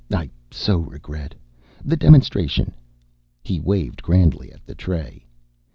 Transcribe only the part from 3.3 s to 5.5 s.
He waved grandly at the tray.